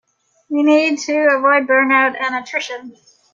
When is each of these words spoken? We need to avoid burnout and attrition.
We 0.49 0.63
need 0.63 0.97
to 1.01 1.13
avoid 1.31 1.67
burnout 1.67 2.19
and 2.19 2.33
attrition. 2.43 2.95